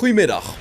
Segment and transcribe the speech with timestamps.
[0.00, 0.56] Goedemiddag.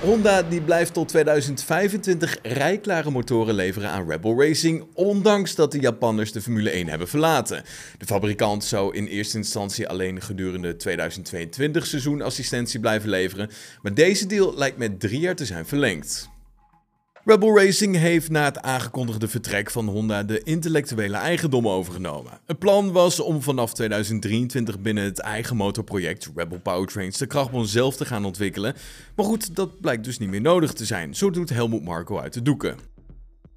[0.00, 6.32] Honda die blijft tot 2025 rijklare motoren leveren aan Rebel Racing, ondanks dat de Japanners
[6.32, 7.62] de Formule 1 hebben verlaten.
[7.98, 13.50] De fabrikant zou in eerste instantie alleen gedurende 2022 seizoen assistentie blijven leveren,
[13.82, 16.28] maar deze deal lijkt met drie jaar te zijn verlengd.
[17.28, 22.32] Rebel Racing heeft na het aangekondigde vertrek van Honda de intellectuele eigendom overgenomen.
[22.46, 27.96] Het plan was om vanaf 2023 binnen het eigen motorproject Rebel Powertrains de krachtbron zelf
[27.96, 28.74] te gaan ontwikkelen.
[29.16, 31.14] Maar goed, dat blijkt dus niet meer nodig te zijn.
[31.14, 32.76] Zo doet Helmut Marko uit de doeken.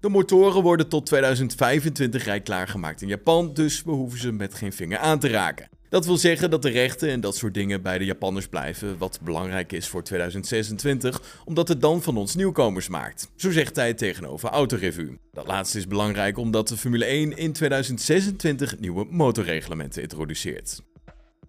[0.00, 4.72] De motoren worden tot 2025 rijklaar gemaakt in Japan, dus we hoeven ze met geen
[4.72, 5.68] vinger aan te raken.
[5.90, 9.18] Dat wil zeggen dat de rechten en dat soort dingen bij de Japanners blijven, wat
[9.22, 13.30] belangrijk is voor 2026, omdat het dan van ons nieuwkomers maakt.
[13.36, 15.18] Zo zegt hij tegenover Autorevue.
[15.32, 20.80] Dat laatste is belangrijk omdat de Formule 1 in 2026 nieuwe motorreglementen introduceert.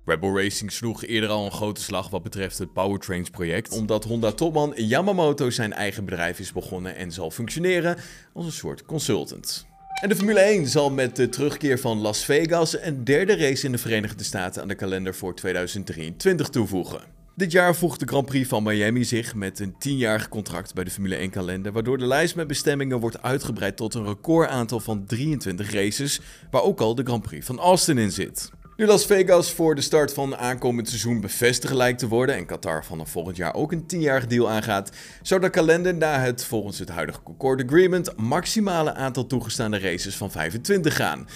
[0.05, 4.73] Rebel Racing sloeg eerder al een grote slag wat betreft het Powertrains project, omdat Honda-topman
[4.75, 7.97] Yamamoto zijn eigen bedrijf is begonnen en zal functioneren
[8.33, 9.69] als een soort consultant.
[10.01, 13.71] En de Formule 1 zal met de terugkeer van Las Vegas een derde race in
[13.71, 17.01] de Verenigde Staten aan de kalender voor 2023 toevoegen.
[17.35, 20.89] Dit jaar voegt de Grand Prix van Miami zich met een 10-jarig contract bij de
[20.89, 25.71] Formule 1 kalender, waardoor de lijst met bestemmingen wordt uitgebreid tot een recordaantal van 23
[25.71, 26.19] races,
[26.51, 28.51] waar ook al de Grand Prix van Austin in zit.
[28.77, 32.85] Nu Las Vegas voor de start van aankomend seizoen bevestigd lijkt te worden en Qatar
[32.85, 34.91] vanaf volgend jaar ook een 10-jarig deal aangaat,
[35.21, 40.31] zou de kalender na het volgens het huidige Concord Agreement maximale aantal toegestaande races van
[40.31, 41.27] 25 gaan.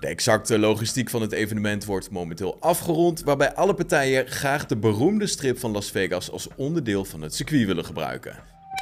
[0.00, 5.26] De exacte logistiek van het evenement wordt momenteel afgerond, waarbij alle partijen graag de beroemde
[5.26, 8.36] strip van Las Vegas als onderdeel van het circuit willen gebruiken.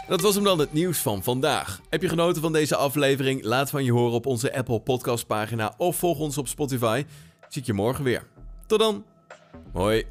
[0.09, 1.81] Dat was hem dan het nieuws van vandaag.
[1.89, 3.45] Heb je genoten van deze aflevering?
[3.45, 7.05] Laat van je horen op onze Apple Podcast pagina of volg ons op Spotify
[7.57, 8.27] zie je morgen weer.
[8.67, 9.05] Tot dan.
[9.73, 10.05] Hoi.